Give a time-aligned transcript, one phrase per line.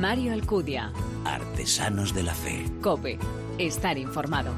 [0.00, 0.92] Mario Alcudia.
[1.24, 2.66] Artesanos de la Fe.
[2.82, 3.18] Cope.
[3.58, 4.52] Estar informado.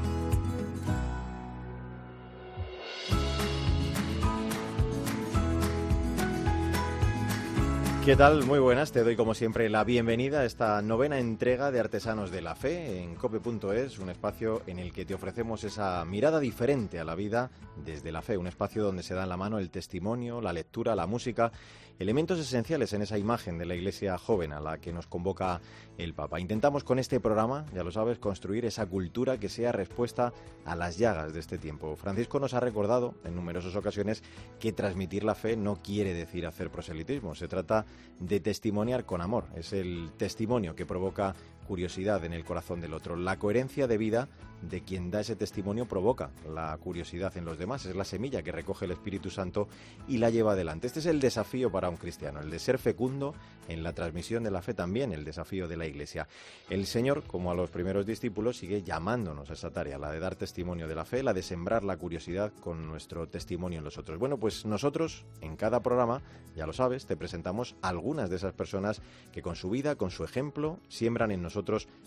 [8.03, 8.43] ¿Qué tal?
[8.43, 8.91] Muy buenas.
[8.91, 13.01] Te doy como siempre la bienvenida a esta novena entrega de Artesanos de la Fe
[13.01, 17.51] en cope.es, un espacio en el que te ofrecemos esa mirada diferente a la vida
[17.77, 20.95] desde la fe, un espacio donde se da en la mano el testimonio, la lectura,
[20.95, 21.51] la música
[21.99, 25.61] elementos esenciales en esa imagen de la iglesia joven a la que nos convoca
[25.97, 26.39] el Papa.
[26.39, 30.33] Intentamos con este programa, ya lo sabes, construir esa cultura que sea respuesta
[30.65, 31.95] a las llagas de este tiempo.
[31.97, 34.23] Francisco nos ha recordado en numerosas ocasiones
[34.59, 37.85] que transmitir la fe no quiere decir hacer proselitismo, se trata
[38.19, 41.35] de testimoniar con amor, es el testimonio que provoca
[41.69, 43.15] curiosidad en el corazón del otro.
[43.15, 44.27] La coherencia de vida
[44.63, 47.85] de quien da ese testimonio provoca la curiosidad en los demás.
[47.85, 49.67] Es la semilla que recoge el Espíritu Santo
[50.07, 50.87] y la lleva adelante.
[50.87, 53.35] Este es el desafío para un cristiano, el de ser fecundo
[53.67, 56.27] en la transmisión de la fe también, el desafío de la Iglesia.
[56.71, 60.35] El Señor, como a los primeros discípulos, sigue llamándonos a esa tarea, la de dar
[60.35, 64.17] testimonio de la fe, la de sembrar la curiosidad con nuestro testimonio en los otros.
[64.17, 66.23] Bueno, pues nosotros en cada programa,
[66.55, 70.23] ya lo sabes, te presentamos algunas de esas personas que con su vida, con su
[70.23, 71.58] ejemplo, siembran en nosotros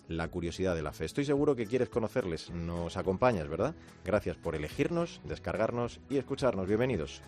[0.08, 1.04] la curiosidad de la fe.
[1.04, 2.50] Estoy seguro que quieres conocerles.
[2.50, 3.74] Nos acompañas, ¿verdad?
[4.04, 6.66] Gracias por elegirnos, descargarnos y escucharnos.
[6.66, 7.22] Bienvenidos.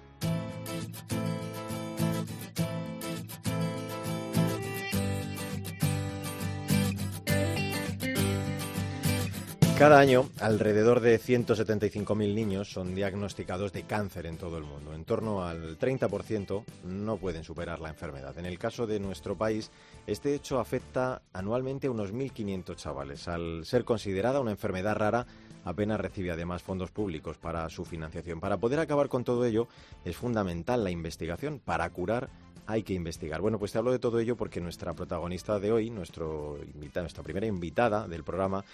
[9.78, 14.94] Cada año, alrededor de 175.000 niños son diagnosticados de cáncer en todo el mundo.
[14.94, 18.39] En torno al 30% no pueden superar la enfermedad.
[18.39, 19.72] En el caso de nuestro país,
[20.06, 23.27] este hecho afecta anualmente a unos 1.500 chavales.
[23.27, 25.27] Al ser considerada una enfermedad rara,
[25.64, 28.38] apenas recibe además fondos públicos para su financiación.
[28.38, 29.66] Para poder acabar con todo ello,
[30.05, 32.31] es fundamental la investigación para curar
[32.66, 33.41] hay que investigar.
[33.41, 36.59] Bueno, pues te hablo de todo ello porque nuestra protagonista de hoy, nuestro
[36.94, 38.64] nuestra primera invitada del programa,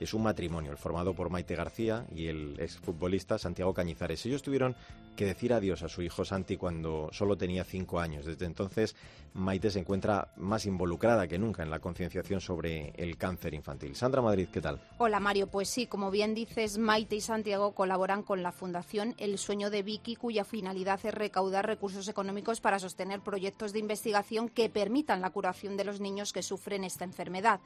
[0.00, 4.24] es un matrimonio, el formado por Maite García y el exfutbolista Santiago Cañizares.
[4.24, 4.74] Ellos tuvieron
[5.14, 8.24] que decir adiós a su hijo Santi cuando solo tenía cinco años.
[8.24, 8.96] Desde entonces,
[9.34, 13.94] Maite se encuentra más involucrada que nunca en la concienciación sobre el cáncer infantil.
[13.94, 14.80] Sandra Madrid, ¿qué tal?
[14.96, 19.36] Hola Mario, pues sí, como bien dices, Maite y Santiago colaboran con la Fundación El
[19.36, 24.70] Sueño de Vicky, cuya finalidad es recaudar recursos económicos para sostener proyectos de investigación que
[24.70, 27.60] permitan la curación de los niños que sufren esta enfermedad.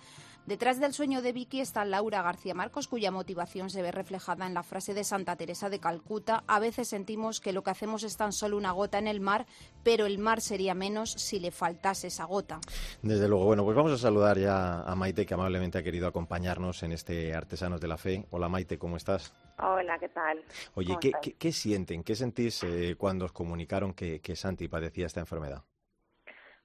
[0.46, 4.54] Detrás del sueño de Vicky está Laura García Marcos, cuya motivación se ve reflejada en
[4.54, 6.42] la frase de Santa Teresa de Calcuta.
[6.48, 9.46] A veces sentimos que lo que hacemos es tan solo una gota en el mar,
[9.84, 12.60] pero el mar sería menos si le faltase esa gota.
[13.02, 16.82] Desde luego, bueno, pues vamos a saludar ya a Maite, que amablemente ha querido acompañarnos
[16.82, 18.26] en este Artesanos de la Fe.
[18.30, 19.32] Hola Maite, ¿cómo estás?
[19.58, 20.42] Hola, ¿qué tal?
[20.74, 20.96] Oye,
[21.38, 25.62] ¿qué, sienten, qué sentís eh, cuando os comunicaron que Santi padecía esta enfermedad?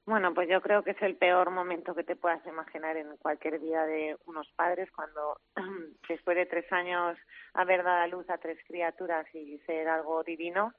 [0.09, 3.59] Bueno, pues yo creo que es el peor momento que te puedas imaginar en cualquier
[3.59, 5.39] vida de unos padres cuando
[6.09, 7.15] después de tres años
[7.53, 10.73] haber dado a luz a tres criaturas y ser algo divino,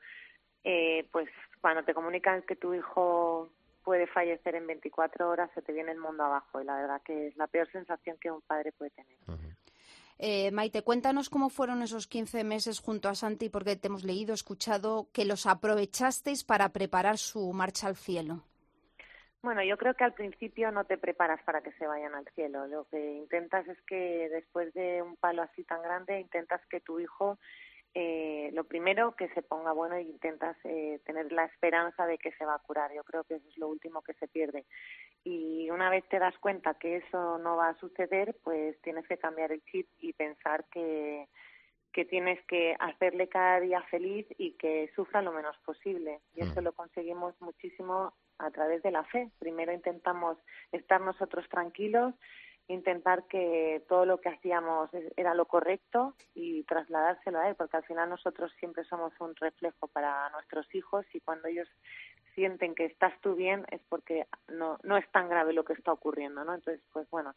[0.64, 1.28] eh, pues
[1.60, 3.52] cuando te comunican que tu hijo
[3.84, 7.28] puede fallecer en 24 horas se te viene el mundo abajo y la verdad que
[7.28, 9.16] es la peor sensación que un padre puede tener.
[10.18, 14.34] Eh, Maite, cuéntanos cómo fueron esos 15 meses junto a Santi, porque te hemos leído,
[14.34, 18.49] escuchado que los aprovechasteis para preparar su marcha al cielo.
[19.42, 22.66] Bueno, yo creo que al principio no te preparas para que se vayan al cielo.
[22.66, 27.00] Lo que intentas es que después de un palo así tan grande, intentas que tu
[27.00, 27.38] hijo,
[27.94, 32.32] eh, lo primero, que se ponga bueno e intentas eh, tener la esperanza de que
[32.32, 32.92] se va a curar.
[32.92, 34.66] Yo creo que eso es lo último que se pierde.
[35.24, 39.16] Y una vez te das cuenta que eso no va a suceder, pues tienes que
[39.16, 41.28] cambiar el chip y pensar que,
[41.94, 46.20] que tienes que hacerle cada día feliz y que sufra lo menos posible.
[46.34, 46.64] Y eso mm.
[46.64, 49.30] lo conseguimos muchísimo a través de la fe.
[49.38, 50.38] Primero intentamos
[50.72, 52.14] estar nosotros tranquilos,
[52.68, 57.84] intentar que todo lo que hacíamos era lo correcto y trasladárselo a él, porque al
[57.84, 61.68] final nosotros siempre somos un reflejo para nuestros hijos y cuando ellos
[62.34, 65.92] sienten que estás tú bien es porque no, no es tan grave lo que está
[65.92, 66.54] ocurriendo, ¿no?
[66.54, 67.34] Entonces, pues bueno,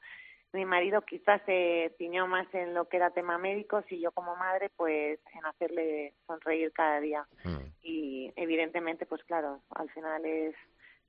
[0.54, 4.36] mi marido quizás se ciñó más en lo que era tema médicos y yo como
[4.36, 7.58] madre pues en hacerle sonreír cada día mm.
[7.82, 10.56] y evidentemente pues claro al final es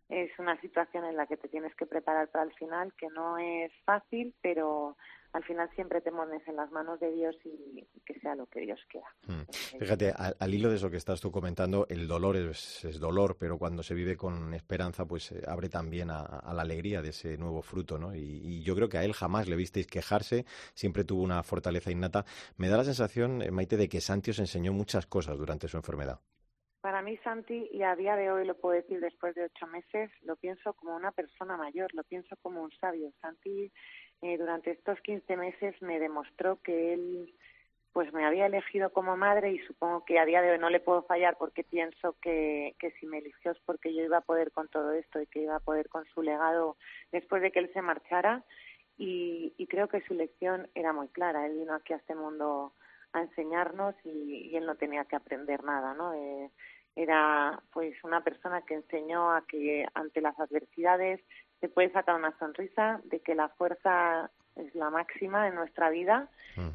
[0.09, 3.39] es una situación en la que te tienes que preparar para el final, que no
[3.39, 4.97] es fácil, pero
[5.35, 8.61] al final siempre te pones en las manos de Dios y que sea lo que
[8.61, 9.09] Dios quiera.
[9.27, 9.43] Hmm.
[9.81, 13.83] Fíjate, al, hilo de eso que estás tú comentando, el dolor es, dolor, pero cuando
[13.83, 17.99] se vive con esperanza, pues eh, abre también a, la alegría de ese nuevo fruto,
[17.99, 18.15] ¿no?
[18.15, 22.25] Y, yo creo que a él jamás le visteis quejarse, siempre tuvo una fortaleza innata.
[22.57, 25.77] Me da la sensación, eh, Maite, de que Santi os enseñó muchas cosas durante su
[25.77, 26.21] enfermedad.
[26.85, 30.11] Para mí, Santi, y a día de hoy lo puedo decir después de ocho meses,
[30.21, 33.11] lo pienso como una persona mayor, lo pienso como un sabio.
[33.23, 33.73] Santi,
[34.21, 37.35] eh, durante estos 15 meses me demostró que él
[37.95, 40.79] pues me había elegido como madre y supongo que a día de hoy no le
[40.79, 44.53] puedo fallar porque pienso que, que si me eligió es porque yo iba a poder
[44.53, 46.77] con todo esto y que iba a poder con su legado
[47.13, 48.45] después de que él se marchara
[48.99, 51.47] y, y creo que su lección era muy clara.
[51.47, 52.75] Él vino aquí a este mundo
[53.15, 56.13] a enseñarnos y, y él no tenía que aprender nada, ¿no?
[56.13, 56.51] Eh,
[56.97, 61.21] era pues una persona que enseñó a que ante las adversidades
[61.61, 66.29] se puede sacar una sonrisa, de que la fuerza es la máxima en nuestra vida,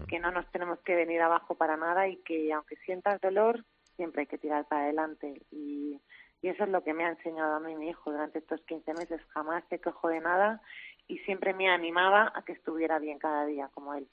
[0.07, 3.63] que no nos tenemos que venir abajo para nada y que aunque sientas dolor,
[3.95, 5.42] siempre hay que tirar para adelante.
[5.51, 6.01] Y,
[6.42, 8.94] y eso es lo que me ha enseñado a mí mi hijo durante estos 15
[8.95, 9.21] meses.
[9.30, 10.62] Jamás se quejó de nada
[11.07, 14.07] y siempre me animaba a que estuviera bien cada día como él.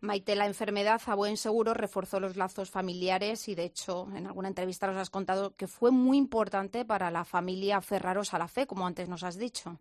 [0.00, 4.48] Maite, la enfermedad a buen seguro reforzó los lazos familiares y, de hecho, en alguna
[4.48, 8.66] entrevista nos has contado que fue muy importante para la familia aferraros a la fe,
[8.66, 9.78] como antes nos has dicho.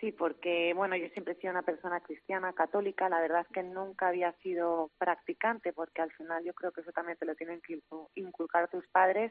[0.00, 3.10] Sí, porque bueno, yo siempre he sido una persona cristiana, católica.
[3.10, 6.92] La verdad es que nunca había sido practicante, porque al final yo creo que eso
[6.92, 7.82] también te lo tienen que
[8.14, 9.30] inculcar tus padres.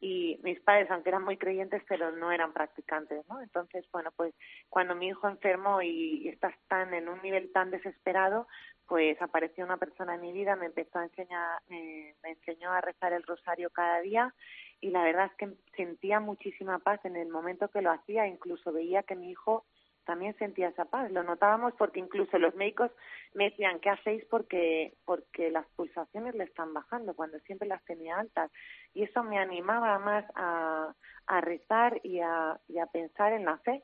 [0.00, 3.40] Y mis padres, aunque eran muy creyentes, pero no eran practicantes, ¿no?
[3.40, 4.34] Entonces, bueno, pues
[4.68, 8.48] cuando mi hijo enfermó y estás tan en un nivel tan desesperado,
[8.88, 13.12] pues apareció una persona en mi vida, me empezó a enseñar, me enseñó a rezar
[13.12, 14.34] el rosario cada día
[14.80, 18.72] y la verdad es que sentía muchísima paz en el momento que lo hacía, incluso
[18.72, 19.64] veía que mi hijo
[20.08, 21.12] también sentía esa paz.
[21.12, 22.90] Lo notábamos porque incluso los médicos
[23.34, 24.24] me decían, ¿qué hacéis?
[24.24, 28.50] Porque, porque las pulsaciones le están bajando cuando siempre las tenía altas.
[28.94, 30.94] Y eso me animaba más a,
[31.26, 33.82] a rezar y a, y a pensar en la fe.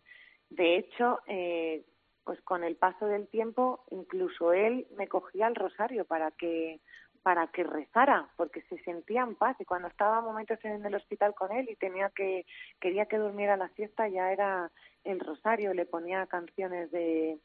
[0.49, 1.85] De hecho, eh,
[2.25, 6.81] pues con el paso del tiempo, incluso él me cogía el rosario para que
[7.23, 9.57] para que rezara, porque se sentía en paz.
[9.59, 12.45] Y cuando estaba momentos en el hospital con él y tenía que
[12.81, 14.71] quería que durmiera la siesta, ya era
[15.05, 17.39] el rosario, le ponía canciones de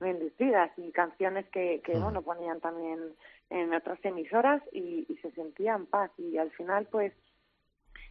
[0.00, 2.98] bendecidas y canciones que, que bueno, ponían también
[3.50, 6.10] en otras emisoras y, y se sentía en paz.
[6.16, 7.12] Y al final, pues,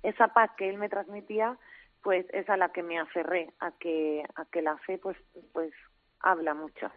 [0.04, 1.58] esa paz que él me transmitía,
[2.04, 5.18] pues es a la que me aferré, a que, a que la fe, pues,
[5.54, 5.74] pues
[6.22, 6.88] habla mucho.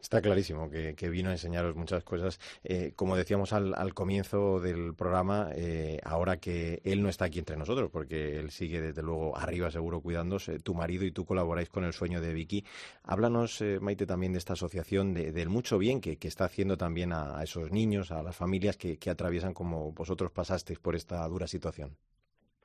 [0.00, 2.38] Está clarísimo que, vino a enseñaros muchas cosas.
[2.62, 7.56] Eh, como decíamos al, comienzo del programa, eh, ahora que él no está aquí entre
[7.56, 11.84] nosotros, porque él sigue desde luego arriba seguro cuidándose, tu marido y tú colaboráis con
[11.84, 12.64] el sueño de Vicky.
[13.02, 17.40] Háblanos, eh, Maite, también de esta asociación, del mucho bien que, está haciendo también a,
[17.42, 21.96] esos niños, a las familias que atraviesan como vosotros pasasteis por esta dura situación.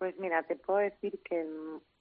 [0.02, 1.46] Pues mira, te puedo decir que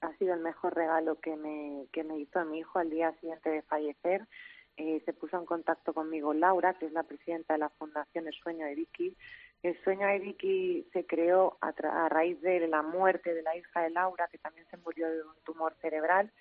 [0.01, 3.51] ha sido el mejor regalo que me, que me hizo mi hijo al día siguiente
[3.51, 4.27] de fallecer.
[4.75, 8.33] Eh, se puso en contacto conmigo Laura, que es la presidenta de la Fundación El
[8.33, 9.15] Sueño de Vicky.
[9.61, 13.81] El Sueño de Vicky se creó a, a raíz de la muerte de la hija
[13.83, 16.31] de Laura, que también se murió de un tumor cerebral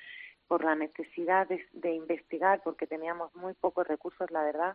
[0.51, 4.75] por la necesidad de, investigar, porque teníamos muy pocos recursos, la verdad,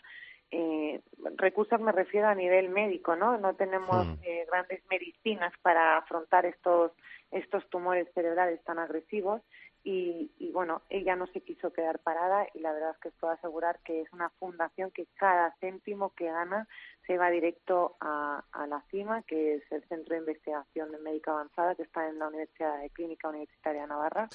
[0.52, 1.02] eh,
[1.38, 3.38] recursos me refiero a nivel médico, ¿no?
[3.38, 6.92] No tenemos eh, grandes medicinas para afrontar estos
[7.32, 9.42] estos tumores cerebrales tan agresivos
[9.84, 13.34] y, y, bueno, ella no se quiso quedar parada y la verdad es que puedo
[13.34, 16.68] asegurar que es una fundación que cada céntimo que gana
[17.06, 21.32] se va directo a, a la CIMA, que es el Centro de Investigación de Médica
[21.32, 24.28] Avanzada que está en la Universidad de Clínica Universitaria de Navarra.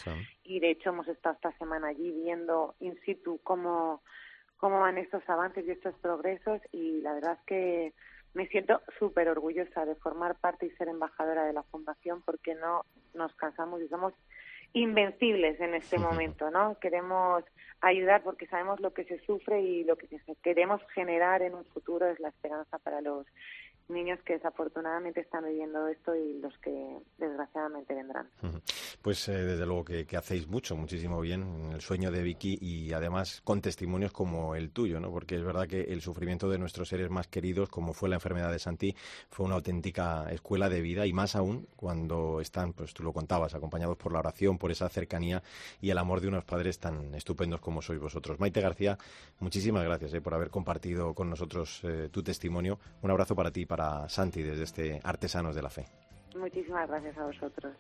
[0.45, 4.03] Y de hecho hemos estado esta semana allí viendo in situ cómo
[4.61, 7.93] cómo van estos avances y estos progresos y la verdad es que
[8.35, 12.85] me siento súper orgullosa de formar parte y ser embajadora de la fundación porque no
[13.15, 14.13] nos cansamos y somos
[14.73, 16.79] invencibles en este momento, ¿no?
[16.79, 17.43] Queremos
[17.81, 20.07] ayudar porque sabemos lo que se sufre y lo que
[20.43, 23.27] queremos generar en un futuro es la esperanza para los
[23.91, 28.29] niños que desafortunadamente están viviendo esto y los que desgraciadamente vendrán.
[29.03, 32.93] Pues eh, desde luego que, hacéis mucho, muchísimo bien en el sueño de Vicky y
[32.93, 35.11] además con testimonios como el tuyo, ¿no?
[35.11, 38.53] Porque es verdad que el sufrimiento de nuestros seres más queridos, como fue la enfermedad
[38.53, 38.95] de Santi,
[39.29, 43.55] fue una auténtica escuela de vida y más aún cuando están, pues tú lo contabas,
[43.55, 45.43] acompañados por la oración, por esa cercanía
[45.81, 48.39] y el amor de unos padres tan estupendos como sois vosotros.
[48.39, 48.99] Maite García,
[49.39, 52.79] muchísimas gracias eh, por haber compartido con nosotros eh, tu testimonio.
[53.03, 55.87] Un abrazo para ti para Santi desde este Artesanos de la Fe.
[56.37, 57.73] Muchísimas gracias a vosotros.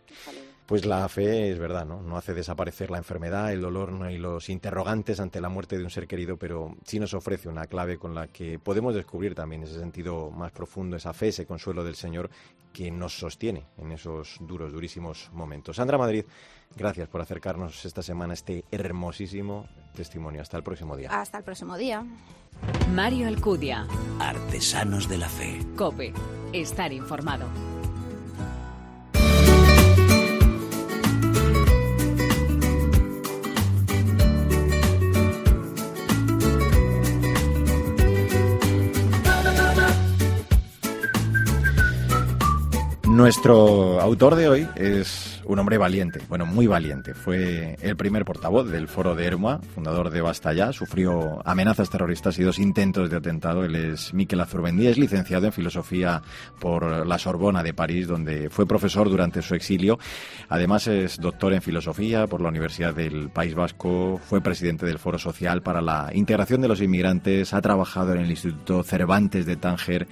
[0.66, 2.02] Pues la fe es verdad, ¿no?
[2.02, 5.90] No hace desaparecer la enfermedad, el dolor y los interrogantes ante la muerte de un
[5.90, 9.78] ser querido, pero sí nos ofrece una clave con la que podemos descubrir también ese
[9.78, 12.30] sentido más profundo, esa fe, ese consuelo del Señor
[12.72, 15.76] que nos sostiene en esos duros, durísimos momentos.
[15.76, 16.24] Sandra Madrid,
[16.76, 20.42] gracias por acercarnos esta semana a este hermosísimo testimonio.
[20.42, 21.08] Hasta el próximo día.
[21.10, 22.04] Hasta el próximo día.
[22.92, 23.86] Mario Alcudia.
[24.18, 25.60] Artesanos de la Fe.
[25.76, 26.12] Cope.
[26.52, 27.46] Estar informado.
[43.10, 47.14] Nuestro autor de hoy es un hombre valiente, bueno, muy valiente.
[47.14, 50.72] Fue el primer portavoz del Foro de Erma, fundador de Basta Ya.
[50.72, 53.64] Sufrió amenazas terroristas y dos intentos de atentado.
[53.64, 56.22] Él es Miquel Azurbendí, es licenciado en Filosofía
[56.58, 59.98] por la Sorbona de París, donde fue profesor durante su exilio.
[60.48, 64.20] Además es doctor en Filosofía por la Universidad del País Vasco.
[64.22, 67.54] Fue presidente del Foro Social para la Integración de los Inmigrantes.
[67.54, 70.06] Ha trabajado en el Instituto Cervantes de Tánger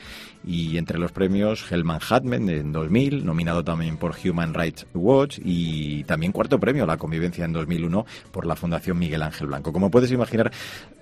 [0.45, 6.05] y entre los premios Hellman Hatman en 2000, nominado también por Human Rights Watch y
[6.05, 9.73] también cuarto premio la convivencia en 2001 por la Fundación Miguel Ángel Blanco.
[9.73, 10.53] Como puedes imaginar,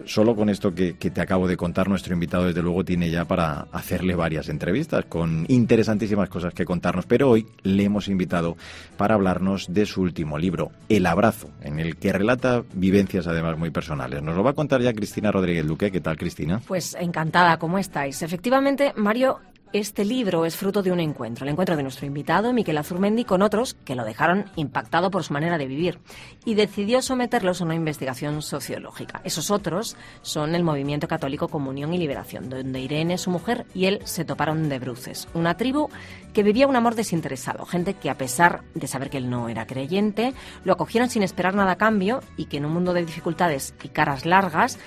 [0.05, 3.67] solo con esto que, te acabo de contar, nuestro invitado desde luego tiene ya para
[3.73, 8.57] hacerle varias entrevistas con interesantísimas cosas que contarnos, pero hoy le hemos invitado
[8.97, 13.71] para hablarnos de su último libro, El Abrazo, en el que relata vivencias además muy
[13.71, 14.23] personales.
[14.23, 15.91] Nos lo va a contar ya Cristina Rodríguez Luque.
[15.91, 16.61] ¿Qué tal, Cristina?
[16.67, 18.23] Pues encantada, ¿cómo estáis?
[18.23, 19.39] Efectivamente, Mario
[19.73, 23.43] este libro es fruto de un encuentro, el encuentro de nuestro invitado, Miquel Azurmendi, con
[23.43, 25.99] otros que lo dejaron impactado por su manera de vivir
[26.45, 29.21] y decidió someterlos a una investigación sociológica.
[29.25, 34.01] Esos otros son el Movimiento Católico Comunión y Liberación, donde Irene, su mujer, y él
[34.05, 35.29] se toparon de bruces.
[35.35, 35.89] Una tribu
[36.33, 39.67] que vivía un amor desinteresado, gente que a pesar de saber que él no era
[39.67, 43.75] creyente, lo acogieron sin esperar nada a cambio y que en un mundo de dificultades
[43.83, 44.79] y caras largas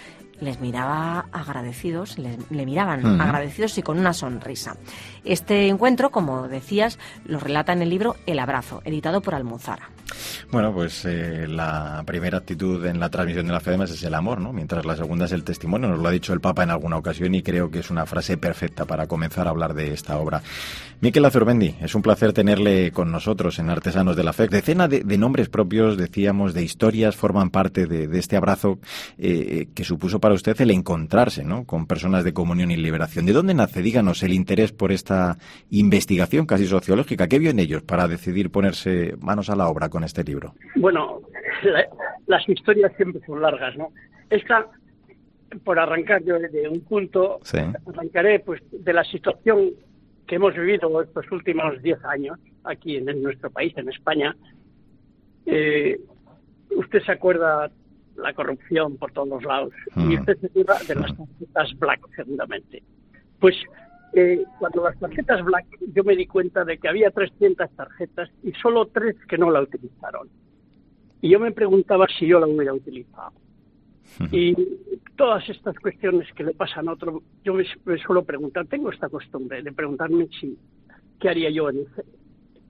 [0.41, 4.75] les miraba agradecidos, le miraban agradecidos y con una sonrisa.
[5.23, 9.89] Este encuentro, como decías, lo relata en el libro El abrazo, editado por Almuzara.
[10.51, 14.13] Bueno, pues eh, la primera actitud en la transmisión de la fe además es el
[14.13, 14.51] amor, ¿no?
[14.51, 15.89] Mientras la segunda es el testimonio.
[15.89, 18.37] Nos lo ha dicho el Papa en alguna ocasión y creo que es una frase
[18.37, 20.41] perfecta para comenzar a hablar de esta obra.
[21.01, 24.47] Miquel Azurbendi, es un placer tenerle con nosotros en Artesanos de la Fe.
[24.47, 28.79] Decena de, nombres propios, decíamos, de historias, forman parte de, este abrazo
[29.17, 31.65] eh, que supuso para usted el encontrarse ¿no?
[31.65, 33.25] con personas de comunión y liberación.
[33.25, 35.37] ¿De dónde nace, díganos, el interés por esta
[35.69, 37.27] investigación casi sociológica?
[37.27, 40.53] ¿Qué vio en ellos para decidir ponerse manos a la obra con este libro?
[40.75, 41.21] Bueno,
[42.27, 43.91] las historias siempre son largas, ¿no?
[44.29, 44.67] Esta,
[45.63, 47.39] por arrancar yo de un punto,
[47.87, 49.71] arrancaré pues de la situación
[50.27, 54.35] que hemos vivido estos últimos 10 años aquí en, nuestro país, en España,
[55.47, 55.99] eh,
[56.75, 57.71] usted se acuerda
[58.21, 62.83] la corrupción por todos los lados y usted se acuerda de las tarjetas black, seguramente.
[63.39, 63.55] Pues
[64.13, 68.51] eh, cuando las tarjetas black yo me di cuenta de que había 300 tarjetas y
[68.53, 70.29] solo tres que no la utilizaron.
[71.21, 73.33] Y yo me preguntaba si yo la hubiera utilizado.
[74.31, 74.55] Y
[75.15, 77.65] todas estas cuestiones que le pasan a otro, yo me,
[77.99, 80.57] suelo preguntar, tengo esta costumbre de preguntarme si
[81.19, 82.05] qué haría yo en ese,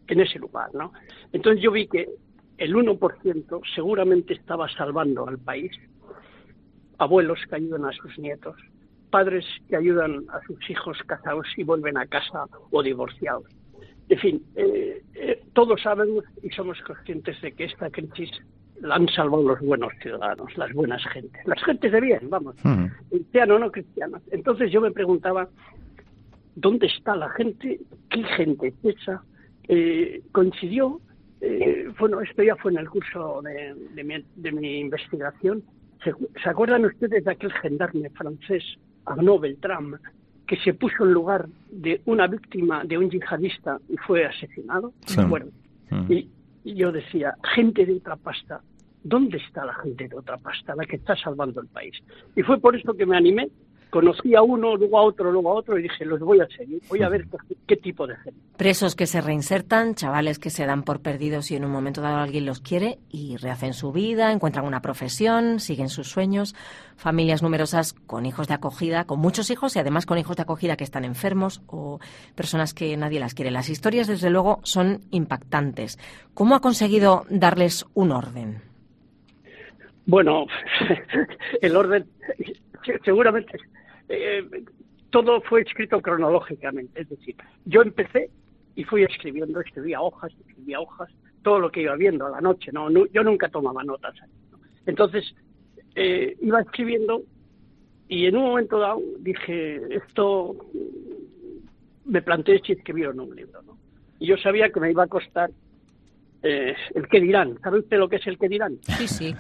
[0.08, 0.92] en ese lugar, ¿no?
[1.32, 2.10] Entonces yo vi que
[2.60, 5.72] el 1% seguramente estaba salvando al país,
[6.98, 8.56] abuelos que ayudan a sus nietos,
[9.10, 13.46] padres que ayudan a sus hijos casados y vuelven a casa o divorciados.
[14.10, 18.30] En fin, eh, eh, todos sabemos y somos conscientes de que esta crisis
[18.82, 22.86] la han salvado los buenos ciudadanos, las buenas gentes, las gentes de bien, vamos, hmm.
[23.10, 24.20] cristiano o no cristiano.
[24.32, 25.48] Entonces yo me preguntaba,
[26.56, 27.80] ¿dónde está la gente?
[28.10, 29.24] ¿Qué gente es esa?
[29.68, 31.00] Eh, coincidió,
[31.42, 34.04] eh, bueno, esto ya fue en el curso de,
[34.52, 35.64] mi, investigación.
[36.04, 38.64] ¿Se, acuerdan ustedes de aquel gendarme francés,
[39.06, 39.98] Arnaud Beltrame,
[40.46, 44.94] que se puso en lugar de una víctima de un yihadista y fue asesinado?
[45.28, 45.48] Bueno,
[45.90, 46.12] hmm.
[46.12, 46.30] y,
[46.64, 48.62] y yo decía, gente de otra pasta,
[49.04, 51.96] ¿dónde está la gente de otra pasta, la que está salvando el país?
[52.36, 53.50] Y fue por eso que me animé
[53.90, 56.82] conocí a uno, luego a otro, luego a otro y dije, los voy a seguir,
[56.90, 57.26] voy a ver
[57.68, 58.40] qué, tipo de gente.
[58.58, 62.18] Presos que se reinsertan, chavales que se dan por perdidos y en un momento dado
[62.18, 66.56] alguien los quiere y rehacen su vida, encuentran una profesión, siguen sus sueños,
[66.96, 70.78] familias numerosas con hijos de acogida, con muchos hijos y además con hijos de acogida
[70.78, 72.00] que están enfermos o
[72.36, 73.52] personas que nadie las quiere.
[73.52, 75.98] Las historias, desde luego, son impactantes.
[76.34, 78.62] ¿Cómo ha conseguido darles un orden?
[80.06, 80.48] Bueno,
[81.62, 82.08] el orden
[83.04, 83.60] seguramente
[84.10, 84.44] eh,
[85.10, 87.02] todo fue escrito cronológicamente.
[87.02, 87.36] Es decir,
[87.66, 88.30] yo empecé
[88.76, 91.10] y fui escribiendo, escribía hojas, escribía hojas,
[91.44, 92.72] todo lo que iba viendo a la noche.
[92.72, 94.16] No, yo nunca tomaba notas.
[94.86, 95.34] Entonces,
[95.96, 97.24] eh, iba escribiendo
[98.08, 100.56] y en un momento dado dije, esto
[102.06, 103.62] me planteé si escribieron un libro.
[103.62, 103.78] ¿no?
[104.20, 105.52] Y yo sabía que me iba a costar
[106.42, 107.60] eh, el qué dirán.
[107.62, 108.78] ¿Sabe usted lo que es el qué dirán?
[108.98, 109.36] Sí, sí.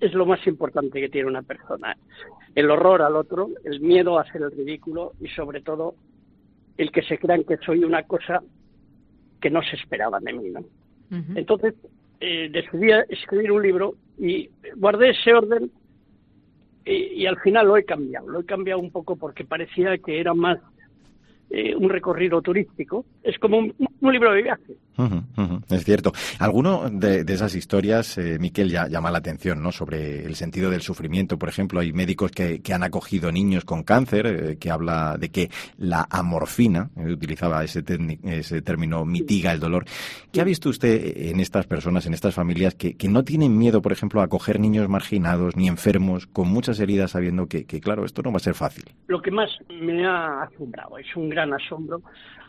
[0.00, 1.96] Es lo más importante que tiene una persona.
[2.54, 5.94] El horror al otro, el miedo a hacer el ridículo y sobre todo
[6.76, 8.42] el que se crean que soy una cosa
[9.40, 10.50] que no se esperaba de mí.
[10.50, 10.64] ¿no?
[11.34, 11.74] Entonces
[12.20, 15.70] eh, decidí escribir un libro y guardé ese orden
[16.84, 18.28] y, al final lo he cambiado.
[18.28, 20.58] Lo he cambiado un poco porque parecía que era más
[21.50, 24.76] eh, un recorrido turístico, es como un, libro de viaje.
[25.68, 26.12] Es cierto.
[26.38, 29.72] Alguno de, esas historias, eh, Miquel, ya, llama la atención, ¿no?
[29.72, 31.38] Sobre el sentido del sufrimiento.
[31.38, 35.50] Por ejemplo, hay médicos que, han acogido niños con cáncer, eh, que habla de que
[35.78, 37.82] la amorfina, utilizaba ese,
[38.24, 39.86] ese término, mitiga el dolor.
[40.32, 43.92] ¿Qué ha visto usted en estas personas, en estas familias, que, no tienen miedo, por
[43.92, 48.20] ejemplo, a acoger niños marginados ni enfermos, con muchas heridas, sabiendo que, que, claro, esto
[48.22, 48.84] no va a ser fácil?
[49.06, 52.02] Lo que más me ha asombrado es un gran asombro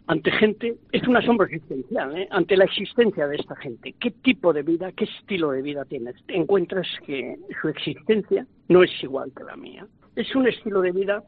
[0.08, 2.28] ante gente, es un asombro existencial, ¿eh?
[2.38, 3.96] Ante la existencia de esta gente.
[4.00, 6.16] ¿Qué tipo de vida, qué estilo de vida tienes?
[6.28, 9.88] Encuentras que su existencia no es igual que la mía.
[10.16, 11.24] Es un estilo de vida,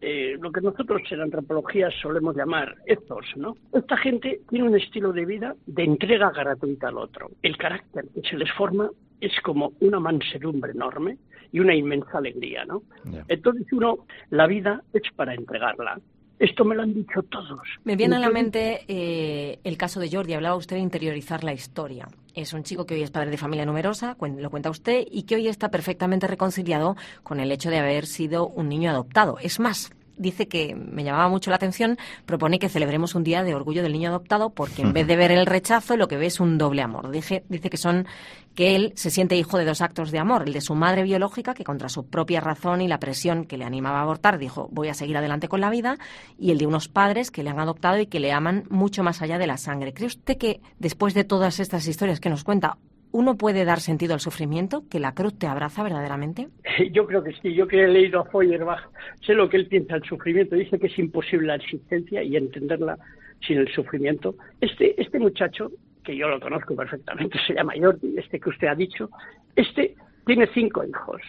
[0.00, 3.54] eh, lo que nosotros en antropología solemos llamar ethos, ¿no?
[3.72, 7.30] Esta gente tiene un estilo de vida de entrega gratuita al otro.
[7.42, 8.90] El carácter que se les forma
[9.20, 11.18] es como una mansedumbre enorme
[11.52, 12.82] y una inmensa alegría, ¿no?
[13.28, 13.98] Entonces uno,
[14.30, 16.00] la vida es para entregarla
[16.40, 17.60] esto me lo han dicho todos.
[17.84, 20.32] Me viene a la mente eh, el caso de Jordi.
[20.32, 22.08] Hablaba usted de interiorizar la historia.
[22.34, 25.36] Es un chico que hoy es padre de familia numerosa, lo cuenta usted, y que
[25.36, 29.36] hoy está perfectamente reconciliado con el hecho de haber sido un niño adoptado.
[29.38, 33.54] Es más, dice que me llamaba mucho la atención, propone que celebremos un día de
[33.54, 36.40] orgullo del niño adoptado porque en vez de ver el rechazo lo que ve es
[36.40, 37.10] un doble amor.
[37.10, 38.06] Dice, dice que son
[38.54, 41.54] que él se siente hijo de dos actos de amor, el de su madre biológica
[41.54, 44.88] que contra su propia razón y la presión que le animaba a abortar dijo voy
[44.88, 45.96] a seguir adelante con la vida
[46.38, 49.22] y el de unos padres que le han adoptado y que le aman mucho más
[49.22, 49.94] allá de la sangre.
[49.94, 52.76] ¿Cree usted que después de todas estas historias que nos cuenta
[53.12, 54.84] ¿Uno puede dar sentido al sufrimiento?
[54.88, 56.48] ¿Que la cruz te abraza verdaderamente?
[56.92, 57.54] Yo creo que sí.
[57.54, 58.88] Yo que he leído a Feuerbach,
[59.26, 60.54] sé lo que él piensa del sufrimiento.
[60.54, 62.98] Dice que es imposible la existencia y entenderla
[63.46, 64.36] sin el sufrimiento.
[64.60, 65.72] Este, este muchacho,
[66.04, 69.10] que yo lo conozco perfectamente, se llama Jordi, este que usted ha dicho,
[69.56, 71.20] este tiene cinco hijos.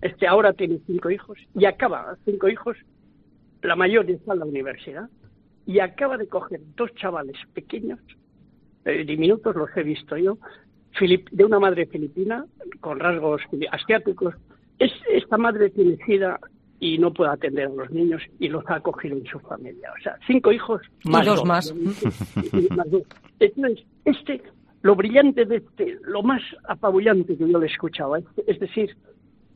[0.00, 2.76] Este ahora tiene cinco hijos y acaba, cinco hijos,
[3.62, 5.08] la mayor está en la universidad,
[5.66, 7.98] y acaba de coger dos chavales pequeños,
[8.84, 10.38] eh, diminutos, los he visto yo,
[11.00, 12.44] de una madre filipina
[12.80, 14.34] con rasgos asiáticos.
[14.78, 16.38] Es, esta madre tiene sida
[16.80, 19.90] y no puede atender a los niños y los ha acogido en su familia.
[19.98, 21.26] O sea, cinco hijos más.
[21.26, 21.74] dos, más.
[23.40, 24.42] Entonces, este,
[24.82, 28.96] lo brillante de este, lo más apabullante que yo le escuchaba, es, decir,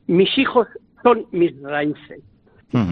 [0.07, 0.66] mis hijos
[1.03, 2.22] son mis raíces.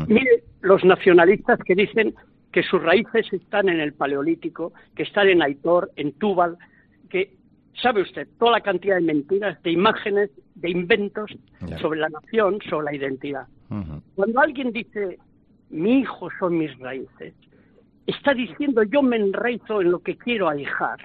[0.08, 2.14] Mire, los nacionalistas que dicen
[2.52, 6.56] que sus raíces están en el Paleolítico, que están en Aitor, en Túbal,
[7.08, 7.37] que
[7.82, 11.30] sabe usted toda la cantidad de mentiras, de imágenes, de inventos
[11.80, 13.46] sobre la nación, sobre la identidad.
[14.14, 15.18] Cuando alguien dice,
[15.70, 17.34] mi hijo son mis raíces,
[18.06, 20.98] está diciendo yo me enraizo en lo que quiero ahijar,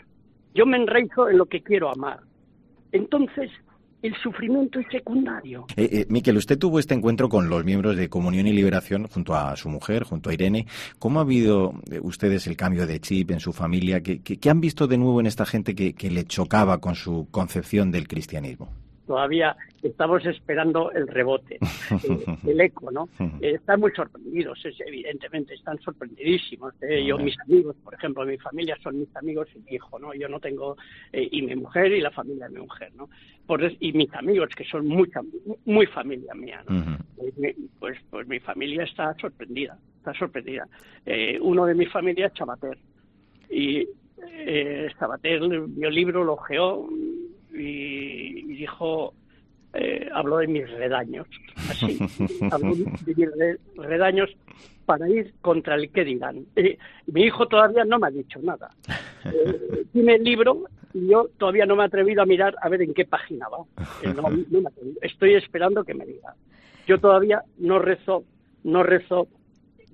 [0.54, 2.22] yo me enraizo en lo que quiero amar.
[2.92, 3.52] Entonces,
[4.04, 5.66] el sufrimiento es secundario.
[5.78, 9.34] Eh, eh, Miquel, usted tuvo este encuentro con los miembros de Comunión y Liberación junto
[9.34, 10.68] a su mujer, junto a Irene.
[11.00, 14.04] ¿Cómo ha habido eh, ustedes el cambio de chip en su familia?
[14.04, 17.92] ¿Qué, qué, han visto de nuevo en esta gente que le chocaba con su concepción
[17.92, 18.83] del cristianismo?
[19.06, 21.60] Todavía estamos esperando el rebote,
[22.48, 23.10] el, eco, ¿no?
[23.42, 26.74] están muy sorprendidos, evidentemente, están sorprendidísimos.
[26.82, 27.06] ¿eh?
[27.06, 30.14] Yo, mis amigos, por ejemplo, mi familia son mis amigos y mi hijo, ¿no?
[30.14, 30.78] Yo no tengo,
[31.12, 33.10] eh, y mi mujer y la familia de mi mujer, ¿no?
[33.80, 35.22] y mis amigos, que son mucha,
[35.66, 36.98] muy familia mía, ¿no?
[37.18, 40.68] Pues, pues, pues, mi familia está sorprendida, está sorprendida.
[41.06, 42.78] Eh, uno de mi familia es Chabater,
[43.50, 43.88] y
[44.40, 46.88] eh, Chabater el libro, lo geó,
[47.54, 49.14] y, dijo,
[49.74, 51.28] eh, habló de mis redaños,
[51.70, 52.00] así,
[52.52, 53.30] habló de mis
[53.76, 54.30] redaños
[54.86, 56.46] para ir contra el que dirán.
[56.56, 58.70] Eh, mi hijo todavía no me ha dicho nada.
[59.26, 62.82] Eh, tiene el libro y yo todavía no me he atrevido a mirar a ver
[62.82, 63.60] en qué página va.
[65.02, 66.36] Estoy esperando que me diga.
[66.86, 68.26] Yo todavía no rezo,
[68.64, 69.28] no rezo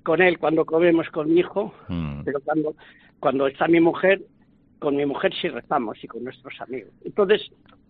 [0.02, 2.22] con él cuando comemos con mi hijo, mm.
[2.24, 2.74] pero cuando,
[3.20, 4.22] cuando está mi mujer
[4.80, 6.90] con mi mujer sí rezamos y con nuestros amigos.
[7.04, 7.42] Entonces,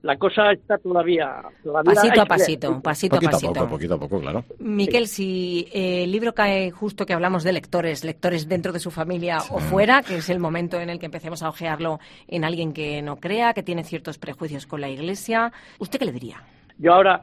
[0.03, 1.41] la cosa está todavía...
[1.85, 3.53] pasito a pasito, pasito a pasito.
[3.53, 4.45] Poco, poquito a poco, claro.
[4.59, 9.39] Miquel, si el libro cae justo que hablamos de lectores, lectores dentro de su familia
[9.51, 13.01] o fuera, que es el momento en el que empecemos a ojearlo en alguien que
[13.03, 16.43] no crea, que tiene ciertos prejuicios con la Iglesia, ¿usted qué le diría?
[16.77, 17.23] Yo ahora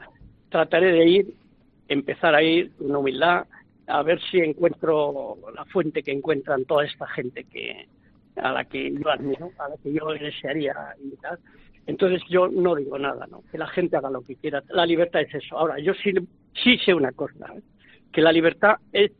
[0.50, 1.34] trataré de ir,
[1.90, 3.46] empezar a ir con humildad,
[3.88, 7.88] a ver si encuentro la fuente que encuentran toda esta gente que,
[8.42, 11.40] a la que yo admiro, a la que yo desearía invitar.
[11.86, 13.44] Entonces yo no digo nada, ¿no?
[13.52, 14.62] Que la gente haga lo que quiera.
[14.70, 15.58] La libertad es eso.
[15.58, 16.12] Ahora, yo sí,
[16.64, 17.62] sí sé una cosa, ¿eh?
[18.12, 19.12] que la libertad es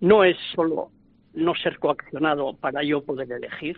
[0.00, 0.90] no es solo
[1.34, 3.76] no ser coaccionado para yo poder elegir,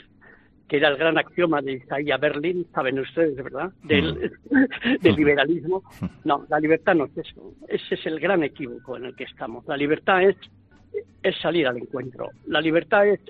[0.69, 3.73] que era el gran axioma de Isaiah Berlin, saben ustedes, ¿verdad?
[3.83, 4.33] Del,
[5.01, 5.83] del, liberalismo.
[6.25, 7.55] No, la libertad no es eso.
[7.67, 9.67] Ese es el gran equívoco en el que estamos.
[9.67, 10.37] La libertad es
[11.23, 12.31] es salir al encuentro.
[12.47, 13.21] La libertad es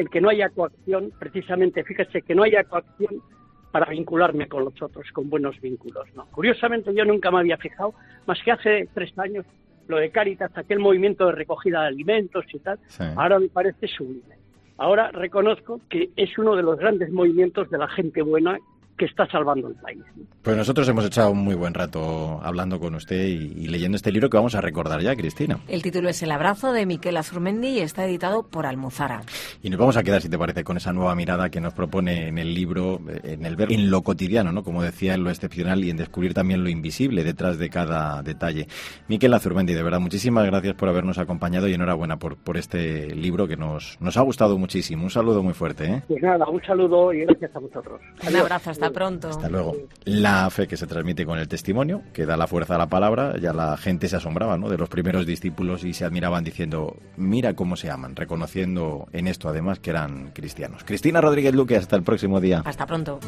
[0.00, 3.22] el que no haya coacción, precisamente, fíjese, que no haya coacción
[3.70, 6.08] para vincularme con los otros, con buenos vínculos.
[6.14, 6.26] ¿no?
[6.26, 7.94] Curiosamente, yo nunca me había fijado,
[8.26, 9.44] más que hace tres años,
[9.88, 12.78] lo de Caritas, aquel movimiento de recogida de alimentos y tal,
[13.16, 14.36] ahora me parece sublime.
[14.78, 18.58] Ahora reconozco que es uno de los grandes movimientos de la gente buena
[19.00, 20.02] que está salvando el país.
[20.42, 24.28] Pues nosotros hemos echado un muy buen rato hablando con usted y, leyendo este libro
[24.28, 25.58] que vamos a recordar ya, Cristina.
[25.68, 29.22] El título es El abrazo de Miquel Azurmendi y está editado por Almuzara.
[29.62, 32.28] Y nos vamos a quedar, si te parece, con esa nueva mirada que nos propone
[32.28, 34.62] en el libro, en el ver en lo cotidiano, ¿no?
[34.62, 38.66] Como decía, en lo excepcional y en descubrir también lo invisible detrás de cada detalle.
[39.08, 43.48] Miquel Azurmendi, de verdad, muchísimas gracias por habernos acompañado y enhorabuena por, por este libro
[43.48, 45.04] que nos, nos ha gustado muchísimo.
[45.04, 45.84] Un saludo muy fuerte.
[45.86, 46.02] ¿eh?
[46.06, 48.00] Pues nada, un saludo y gracias a vosotros.
[48.28, 49.28] Un abrazo, hasta pronto.
[49.28, 49.76] Hasta luego.
[50.04, 53.36] La fe que se transmite con el testimonio, que da la fuerza a la palabra,
[53.38, 54.68] ya la gente se asombraba, ¿no?
[54.68, 59.48] De los primeros discípulos y se admiraban diciendo, mira cómo se aman, reconociendo en esto
[59.48, 60.84] además que eran cristianos.
[60.84, 62.62] Cristina Rodríguez Luque, hasta el próximo día.
[62.64, 63.20] Hasta pronto.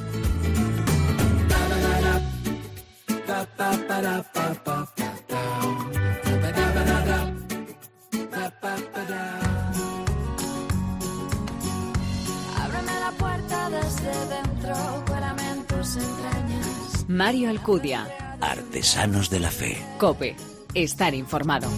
[17.09, 18.09] Mario Alcudia.
[18.41, 19.77] Artesanos de la Fe.
[19.99, 20.35] Cope.
[20.75, 21.69] Estar informado.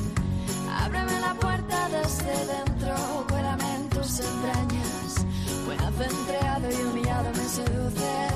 [0.70, 2.94] Ábreme la puerta desde dentro,
[3.28, 5.26] cuélame en tus entrañas.
[5.66, 8.32] Buena centreado y humillado me seduces.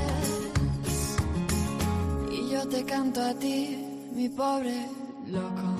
[2.32, 4.86] Y yo te canto a ti, mi pobre
[5.28, 5.77] loco.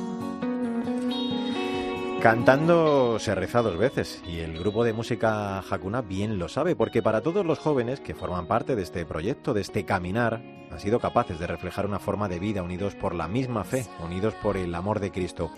[2.21, 7.01] Cantando se reza dos veces y el grupo de música Hakuna bien lo sabe porque
[7.01, 10.99] para todos los jóvenes que forman parte de este proyecto, de este caminar, han sido
[10.99, 14.75] capaces de reflejar una forma de vida unidos por la misma fe, unidos por el
[14.75, 15.53] amor de Cristo.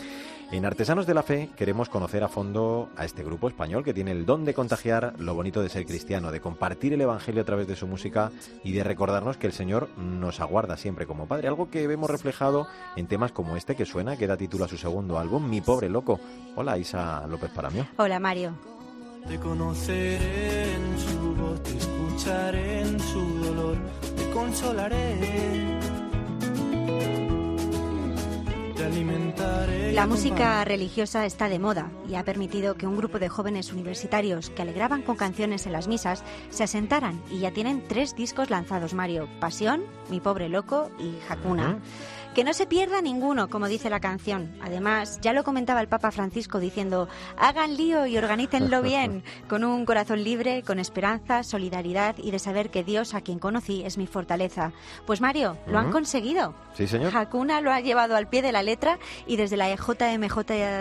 [0.53, 4.11] En Artesanos de la Fe queremos conocer a fondo a este grupo español que tiene
[4.11, 7.69] el don de contagiar lo bonito de ser cristiano, de compartir el Evangelio a través
[7.69, 8.33] de su música
[8.65, 11.47] y de recordarnos que el Señor nos aguarda siempre como Padre.
[11.47, 14.77] Algo que vemos reflejado en temas como este que suena, que da título a su
[14.77, 16.19] segundo álbum, Mi Pobre Loco.
[16.57, 17.87] Hola Isa López Paramio.
[17.97, 18.55] Hola Mario.
[19.29, 23.77] Te conoceré en su voz, te escucharé en su dolor,
[24.17, 25.80] te consolaré
[29.93, 34.51] la música religiosa está de moda y ha permitido que un grupo de jóvenes universitarios
[34.51, 38.95] que alegraban con canciones en las misas se asentaran y ya tienen tres discos lanzados,
[38.95, 39.29] Mario.
[39.41, 41.79] Pasión, Mi Pobre Loco y Hakuna.
[42.35, 44.55] Que no se pierda ninguno, como dice la canción.
[44.63, 49.85] Además, ya lo comentaba el Papa Francisco diciendo, hagan lío y organícenlo bien, con un
[49.85, 54.07] corazón libre, con esperanza, solidaridad y de saber que Dios, a quien conocí, es mi
[54.07, 54.73] fortaleza.
[55.07, 56.55] Pues Mario, lo han conseguido.
[56.75, 57.17] Sí, señor.
[57.17, 60.37] Hakuna lo ha llevado al pie de la letra y desde la JMJ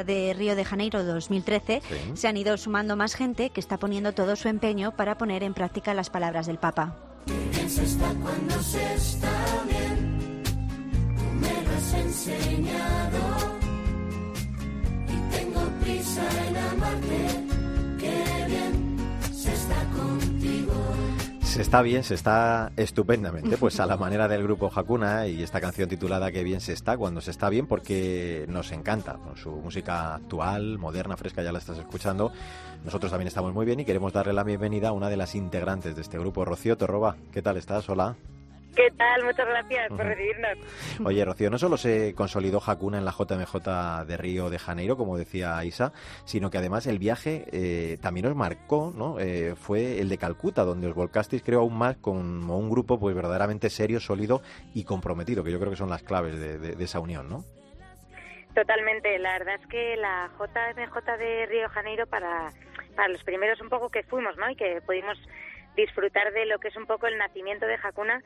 [0.06, 1.82] de Río de Janeiro 2013
[2.14, 5.54] se han ido sumando más gente que está poniendo todo su empeño para poner en
[5.54, 6.96] práctica las palabras del Papa.
[8.22, 10.19] cuando se está bien
[21.60, 25.60] se está bien, se está estupendamente, pues a la manera del grupo Hakuna y esta
[25.60, 29.52] canción titulada Qué bien se está, cuando se está bien, porque nos encanta, con su
[29.52, 32.32] música actual, moderna, fresca, ya la estás escuchando.
[32.86, 35.98] Nosotros también estamos muy bien y queremos darle la bienvenida a una de las integrantes
[35.98, 37.18] de este grupo, Rocío Torroba.
[37.34, 37.90] ¿Qué tal estás?
[37.90, 38.16] Hola.
[38.76, 39.24] ¿Qué tal?
[39.24, 40.58] Muchas gracias por recibirnos.
[41.04, 45.18] Oye, Rocío, no solo se consolidó Hakuna en la JMJ de Río de Janeiro, como
[45.18, 45.92] decía Isa,
[46.26, 49.20] sino que además el viaje eh, también os marcó, ¿no?
[49.20, 53.16] Eh, fue el de Calcuta, donde os volcasteis, creo, aún más como un grupo pues
[53.16, 54.42] verdaderamente serio, sólido
[54.74, 57.44] y comprometido, que yo creo que son las claves de, esa unión, ¿no?
[58.54, 59.18] Totalmente.
[59.20, 62.52] La verdad es que la JMJ de Río de Janeiro, para,
[62.96, 64.50] para los primeros un poco que fuimos, ¿no?
[64.50, 65.18] Y que pudimos
[65.76, 68.22] disfrutar de lo que es un poco el nacimiento de Hakuna,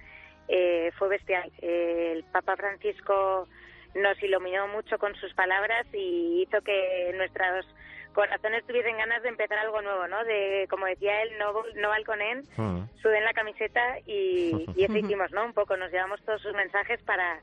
[0.48, 1.52] eh, fue bestial.
[1.62, 3.48] el Papa Francisco
[3.96, 7.66] nos iluminó mucho con sus palabras y hizo que nuestros
[8.14, 10.24] corazones tuviesen ganas de empezar algo nuevo, ¿no?
[10.24, 12.82] De, como decía él, no, no balconen, mm.
[13.02, 15.46] suden la camiseta y, y eso hicimos, ¿no?
[15.46, 17.42] Un poco, nos llevamos todos sus mensajes para,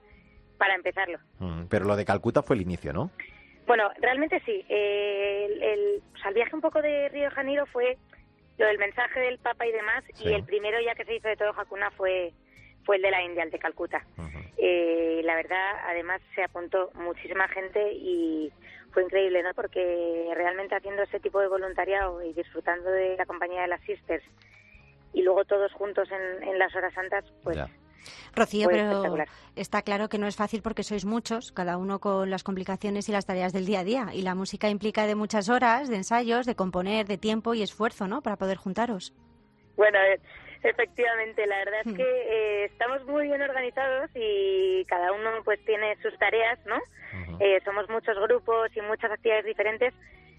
[0.58, 1.18] para empezarlo.
[1.38, 3.10] Mm, pero lo de Calcuta fue el inicio, ¿no?
[3.66, 4.64] Bueno, realmente sí.
[4.68, 7.98] el, el, el viaje un poco de Río de Janeiro fue
[8.58, 11.36] lo del mensaje del Papa y demás, y el primero ya que se hizo de
[11.36, 12.32] todo Hakuna fue
[12.84, 14.04] fue el de la India, el de Calcuta.
[14.56, 18.52] Eh, la verdad, además se apuntó muchísima gente y
[18.92, 19.54] fue increíble, ¿no?
[19.54, 24.24] Porque realmente haciendo ese tipo de voluntariado y disfrutando de la compañía de las sisters
[25.12, 27.58] y luego todos juntos en, las horas santas, pues
[28.34, 29.16] Rocío, pero
[29.56, 33.12] está claro que no es fácil porque sois muchos, cada uno con las complicaciones y
[33.12, 34.06] las tareas del día a día.
[34.14, 38.06] Y la música implica de muchas horas, de ensayos, de componer, de tiempo y esfuerzo,
[38.06, 38.22] ¿no?
[38.22, 39.12] Para poder juntaros.
[39.76, 40.20] Bueno, eh,
[40.62, 41.96] efectivamente, la verdad es hmm.
[41.96, 46.78] que eh, estamos muy bien organizados y cada uno pues tiene sus tareas, ¿no?
[47.40, 49.94] Eh, somos muchos grupos y muchas actividades diferentes,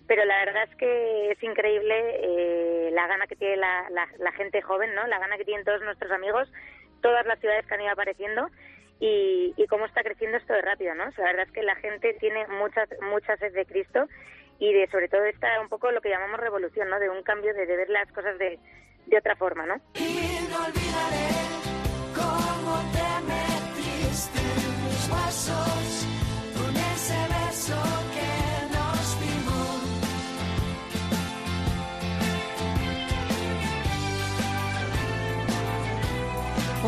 [0.07, 4.93] pero la verdad es que es increíble la gana que tiene la, la gente joven,
[4.93, 5.07] ¿no?
[5.07, 6.47] La gana que tienen todos nuestros amigos
[7.01, 8.49] todas las ciudades que han ido apareciendo
[8.99, 11.05] y, cómo está creciendo esto de rápido, ¿no?
[11.05, 14.07] la verdad es que la gente tiene muchas mucha sed de Cristo
[14.61, 16.99] y de sobre todo está un poco lo que llamamos revolución, ¿no?
[16.99, 18.59] De un cambio de, ver las cosas de,
[19.07, 19.81] de otra forma, ¿no?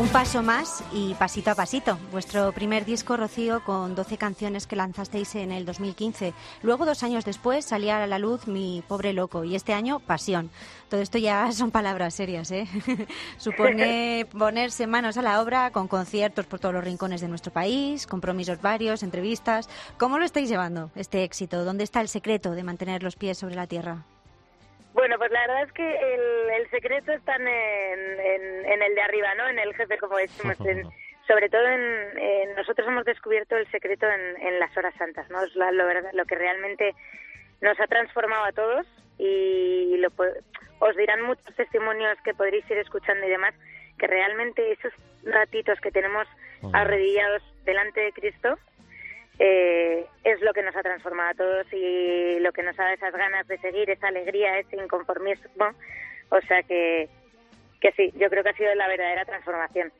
[0.04, 1.98] Un paso más y pasito a pasito.
[2.12, 6.34] Vuestro primer disco, Rocío, con 12 canciones que lanzasteis en el 2015.
[6.60, 10.50] Luego, dos años después, salía a la luz Mi Pobre Loco y este año, Pasión.
[10.90, 12.68] Todo esto ya son palabras serias, ¿eh?
[13.38, 18.06] Supone ponerse manos a la obra con conciertos por todos los rincones de nuestro país,
[18.06, 19.70] compromisos varios, entrevistas.
[19.96, 21.64] ¿Cómo lo estáis llevando, este éxito?
[21.64, 24.04] ¿Dónde está el secreto de mantener los pies sobre la tierra?
[24.94, 26.14] Bueno, pues la verdad es que
[26.56, 29.48] el, secreto está en, en, el de arriba, ¿no?
[29.48, 30.56] En el jefe, como decimos.
[31.26, 35.42] sobre todo en, nosotros hemos descubierto el secreto en, las horas santas, ¿no?
[35.42, 36.94] Es lo, lo, que realmente
[37.60, 38.86] nos ha transformado a todos
[39.18, 40.08] y lo,
[40.80, 43.54] os dirán muchos testimonios que podréis ir escuchando y demás,
[43.98, 44.92] que realmente esos
[45.24, 46.28] ratitos que tenemos
[46.72, 48.58] arredillados delante de Cristo
[49.38, 52.94] eh, es lo que nos ha transformado a todos y lo que nos ha dado
[52.94, 55.70] esas ganas de seguir, esa alegría, ese inconformismo.
[56.30, 57.08] O sea que,
[57.80, 59.92] que sí, yo creo que ha sido la verdadera transformación.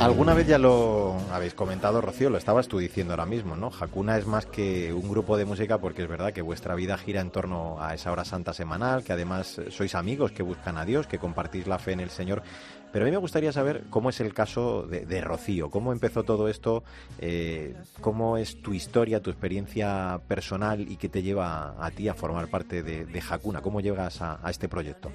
[0.00, 3.70] Alguna vez ya lo habéis comentado, Rocío, lo estabas tú diciendo ahora mismo, ¿no?
[3.78, 7.20] Hakuna es más que un grupo de música porque es verdad que vuestra vida gira
[7.20, 11.06] en torno a esa hora santa semanal, que además sois amigos que buscan a Dios,
[11.06, 12.42] que compartís la fe en el Señor.
[12.90, 16.48] Pero a mí me gustaría saber cómo es el caso de, Rocío, cómo empezó todo
[16.48, 16.82] esto,
[17.18, 22.14] eh, cómo es tu historia, tu experiencia personal y qué te lleva a ti a
[22.14, 25.10] formar parte de, de Hakuna, cómo llegas a este proyecto.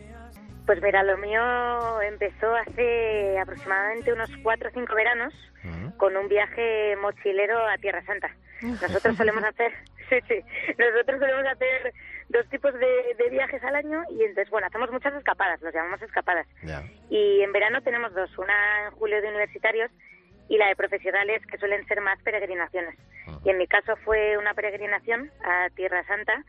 [0.66, 5.34] Pues mira, lo mío empezó hace aproximadamente unos cuatro o cinco veranos
[5.98, 8.36] con un viaje mochilero a Tierra Santa.
[8.62, 9.72] Nosotros solemos hacer,
[10.10, 10.42] sí, sí,
[10.78, 11.94] nosotros solemos hacer
[12.30, 16.48] dos tipos de, viajes al año y entonces, bueno, hacemos muchas escapadas, los llamamos escapadas.
[17.10, 19.92] Y en verano tenemos dos, una en julio de universitarios
[20.48, 22.96] y la de profesionales que suelen ser más peregrinaciones.
[23.44, 26.44] Y en mi caso fue una peregrinación a Tierra Santa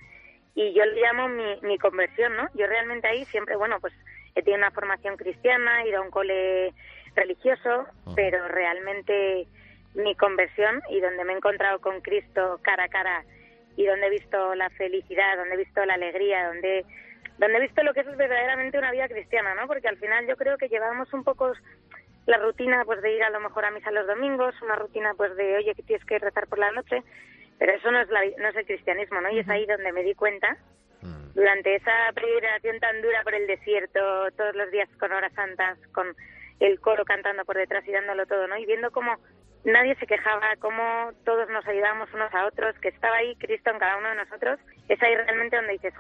[0.57, 2.49] y yo le llamo mi, mi conversión, ¿no?
[2.55, 3.93] Yo realmente ahí siempre, bueno, pues
[4.35, 6.73] he tenido una formación cristiana, he ido a un cole
[7.15, 9.47] religioso, pero realmente
[9.95, 13.25] mi conversión y donde me he encontrado con Cristo cara a cara
[13.77, 16.85] y donde he visto la felicidad, donde he visto la alegría, donde
[17.39, 19.67] donde he visto lo que es verdaderamente una vida cristiana, ¿no?
[19.67, 21.53] Porque al final yo creo que llevamos un poco
[22.25, 25.37] la rutina pues de ir a lo mejor a misa los domingos, una rutina pues
[25.37, 27.03] de oye que tienes que rezar por la noche,
[27.59, 29.31] pero eso no es, la, no es el cristianismo, ¿no?
[29.31, 30.57] Y es ahí donde me di cuenta,
[31.03, 31.33] mm.
[31.35, 34.01] durante esa peregrinación tan dura por el desierto,
[34.37, 36.15] todos los días con horas santas, con
[36.61, 38.57] el coro cantando por detrás y dándolo todo, ¿no?
[38.57, 39.17] Y viendo cómo
[39.65, 43.79] nadie se quejaba, cómo todos nos ayudábamos unos a otros, que estaba ahí Cristo en
[43.79, 45.95] cada uno de nosotros, es ahí realmente donde dices,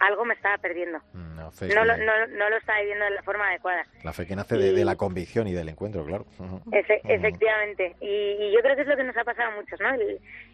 [0.00, 0.98] algo me estaba perdiendo.
[1.12, 1.36] Mm,
[1.74, 3.84] no, lo, no, lo estaba viviendo de la forma adecuada.
[4.02, 6.24] La fe que nace de, la convicción y del encuentro, claro.
[6.72, 7.96] Efectivamente.
[8.00, 9.90] Y, yo creo que es lo que nos ha pasado a muchos, ¿no?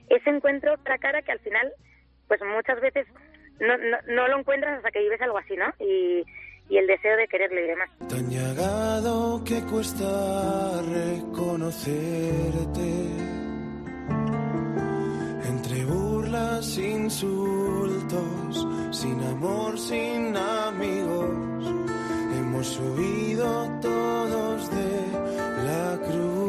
[0.09, 1.73] Ese encuentro cara a cara que al final,
[2.29, 3.07] pues muchas veces
[3.61, 3.77] no,
[4.09, 5.73] no, lo encuentras hasta que vives algo así, ¿no?
[5.79, 6.25] Y,
[6.69, 7.91] y el deseo de quererlo y demás.
[8.09, 12.17] Tan llegado que cuesta reconocerte
[15.87, 21.67] burlas, insultos, sin amor, sin amigos.
[22.39, 24.91] Hemos subido todos de
[25.65, 26.46] la cruz.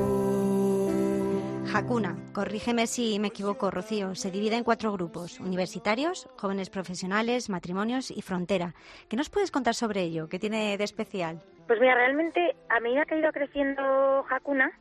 [1.78, 8.10] Hakuna, corrígeme si me equivoco, Rocío, se divide en cuatro grupos: universitarios, jóvenes profesionales, matrimonios
[8.10, 8.74] y frontera.
[9.08, 10.28] ¿Qué nos puedes contar sobre ello?
[10.28, 11.40] ¿Qué tiene de especial?
[11.68, 14.72] Pues mira, realmente a medida que ha ido creciendo Hakuna,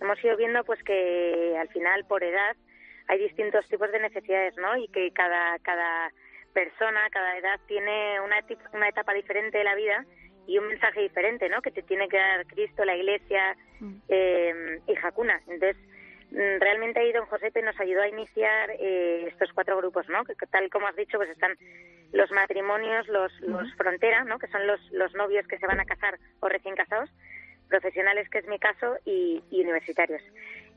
[0.00, 2.56] hemos ido viendo pues que al final por edad
[3.08, 4.78] hay distintos tipos de necesidades, ¿no?
[4.78, 6.10] Y que cada, cada
[6.54, 8.36] persona, cada edad tiene una,
[8.72, 10.06] una etapa diferente de la vida
[10.46, 11.60] y un mensaje diferente, ¿no?
[11.60, 13.54] Que te tiene que dar Cristo, la Iglesia
[14.08, 15.38] eh, y Hakuna.
[15.48, 15.76] Entonces,
[16.36, 20.24] realmente ahí don Josepe nos ayudó a iniciar eh, estos cuatro grupos, ¿no?
[20.24, 21.56] Que tal como has dicho, pues están
[22.12, 24.38] los matrimonios, los, los frontera, ¿no?
[24.38, 27.10] Que son los, los novios que se van a casar o recién casados,
[27.68, 30.22] profesionales, que es mi caso, y, universitarios.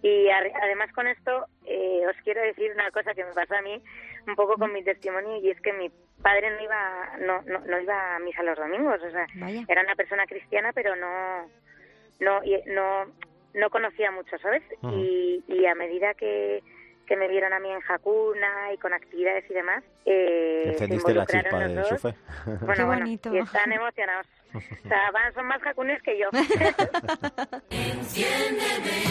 [0.02, 3.84] Y además con esto eh, os quiero decir una cosa que me pasó a mí
[4.26, 5.91] un poco con mi testimonio y es que mi
[6.22, 9.28] padre no iba no, no, no iba a misa los domingos, o sea,
[9.67, 11.50] era una persona cristiana pero no
[12.22, 13.13] no no
[13.53, 14.63] no conocía mucho, ¿sabes?
[14.93, 16.63] y, y a medida que
[17.09, 19.83] que me vieron a mí en Jacuna y con actividades y demás.
[20.05, 22.13] Eh, Encendiste la chispa de su fe.
[22.45, 24.27] Bueno, Qué bueno, y están emocionados.
[24.53, 26.29] O sea, van, son más jacunes que yo.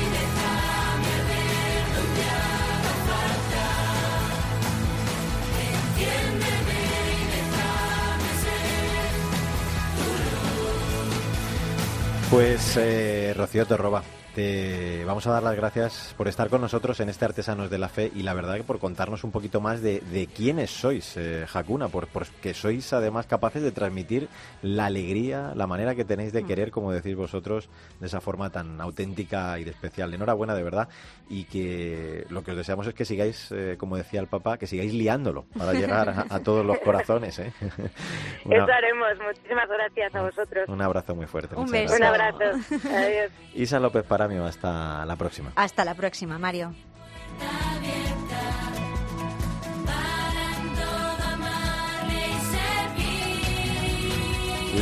[12.33, 14.01] Pues eh, Rocío Torroba,
[14.33, 17.87] te vamos a dar las gracias por estar con nosotros en este Artesanos de la
[17.87, 21.87] Fe y la verdad que por contarnos un poquito más de, quiénes sois, eh, Hakuna,
[21.87, 24.27] porque sois además capaces de transmitir
[24.61, 26.47] la alegría, la manera que tenéis de mm.
[26.47, 27.69] querer, como decís vosotros,
[27.99, 30.13] de esa forma tan auténtica y de especial.
[30.13, 30.89] Enhorabuena, de verdad,
[31.29, 34.67] y que lo que os deseamos es que sigáis, eh, como decía el papá, que
[34.67, 37.37] sigáis liándolo para llegar a, todos los corazones.
[37.39, 37.53] ¿eh?
[38.49, 39.09] Eso haremos.
[39.25, 40.69] Muchísimas gracias a vosotros.
[40.69, 41.55] Un abrazo muy fuerte.
[41.55, 41.95] Un beso.
[41.95, 42.43] Un abrazo.
[42.91, 43.31] Adiós.
[43.53, 45.51] Isa López para hasta la próxima.
[45.55, 46.73] Hasta la próxima, Mario.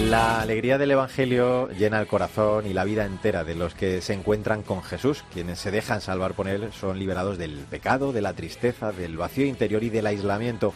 [0.09, 4.13] La alegría del Evangelio llena el corazón y la vida entera de los que se
[4.13, 5.23] encuentran con Jesús.
[5.33, 9.45] Quienes se dejan salvar por Él son liberados del pecado, de la tristeza, del vacío
[9.45, 10.73] interior y del aislamiento.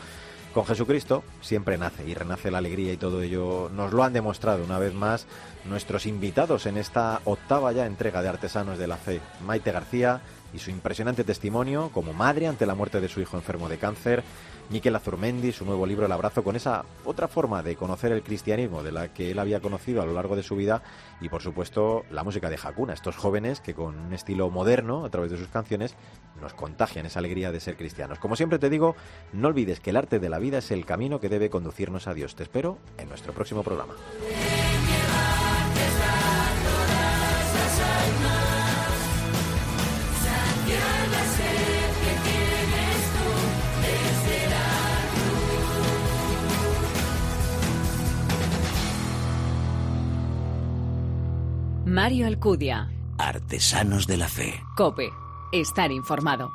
[0.55, 3.69] Con Jesucristo siempre nace y renace la alegría y todo ello.
[3.75, 5.27] Nos lo han demostrado una vez más
[5.65, 10.21] nuestros invitados en esta octava ya entrega de Artesanos de la Fe, Maite García
[10.53, 14.23] y su impresionante testimonio como madre ante la muerte de su hijo enfermo de cáncer,
[14.69, 18.81] Miquel Azurmendi, su nuevo libro El abrazo, con esa otra forma de conocer el cristianismo
[18.81, 20.81] de la que él había conocido a lo largo de su vida
[21.21, 25.09] y por supuesto la música de Hakuna, estos jóvenes que con un estilo moderno a
[25.09, 25.95] través de sus canciones
[26.41, 28.19] nos contagian esa alegría de ser cristianos.
[28.19, 28.95] Como siempre te digo,
[29.33, 32.13] no olvides que el arte de la vida es el camino que debe conducirnos a
[32.13, 32.35] Dios.
[32.35, 33.93] Te espero en nuestro próximo programa.
[51.95, 52.91] Mario Alcudia.
[53.17, 54.61] Artesanos de la Fe.
[54.75, 55.13] Cope.
[55.53, 56.51] Estar informado.